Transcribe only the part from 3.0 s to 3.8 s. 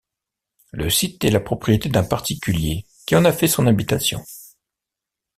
qui en a fait son